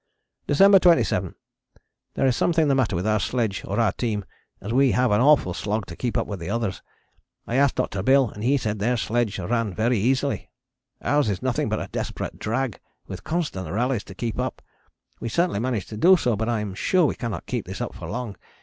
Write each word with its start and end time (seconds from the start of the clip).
]December 0.47 0.79
27. 0.79 1.35
There 2.15 2.25
is 2.25 2.35
something 2.35 2.67
the 2.67 2.73
matter 2.73 2.95
with 2.95 3.05
our 3.05 3.19
sledge 3.19 3.63
or 3.67 3.79
our 3.79 3.91
team, 3.91 4.25
as 4.59 4.73
we 4.73 4.93
have 4.93 5.11
an 5.11 5.21
awful 5.21 5.53
slog 5.53 5.85
to 5.85 5.95
keep 5.95 6.17
up 6.17 6.25
with 6.25 6.39
the 6.39 6.49
others. 6.49 6.81
I 7.45 7.57
asked 7.57 7.75
Dr. 7.75 8.01
Bill 8.01 8.27
and 8.31 8.43
he 8.43 8.57
said 8.57 8.79
their 8.79 8.97
sledge 8.97 9.37
ran 9.37 9.75
very 9.75 9.99
easily. 9.99 10.49
Ours 11.03 11.29
is 11.29 11.43
nothing 11.43 11.69
but 11.69 11.79
a 11.79 11.85
desperate 11.91 12.39
drag 12.39 12.79
with 13.05 13.23
constant 13.23 13.69
rallies 13.69 14.03
to 14.05 14.15
keep 14.15 14.39
up. 14.39 14.63
We 15.19 15.29
certainly 15.29 15.59
manage 15.59 15.85
to 15.89 15.97
do 15.97 16.17
so, 16.17 16.35
but 16.35 16.49
I 16.49 16.61
am 16.61 16.73
sure 16.73 17.05
we 17.05 17.13
cannot 17.13 17.45
keep 17.45 17.67
this 17.67 17.79
up 17.79 17.93
for 17.93 18.09
long. 18.09 18.37